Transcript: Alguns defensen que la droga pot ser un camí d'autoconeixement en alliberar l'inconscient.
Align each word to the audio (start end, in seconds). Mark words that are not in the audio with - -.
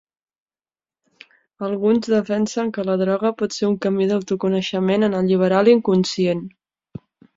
Alguns 1.67 2.09
defensen 2.13 2.71
que 2.77 2.85
la 2.89 2.95
droga 3.01 3.33
pot 3.43 3.57
ser 3.57 3.69
un 3.69 3.75
camí 3.87 4.07
d'autoconeixement 4.13 5.09
en 5.09 5.19
alliberar 5.19 5.61
l'inconscient. 5.69 6.43